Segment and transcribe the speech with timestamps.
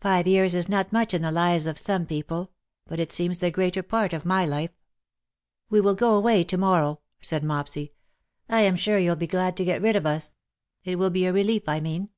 [0.00, 2.50] Five years is not much in the lives of some people;
[2.86, 4.72] but it seems the greater part of my life.^^
[5.24, 7.92] *' We will go away to morrow/^ said Mopsy."
[8.48, 10.32] I am sure you will be glad to get rid of us:
[10.82, 12.08] it will be a relief, I mean.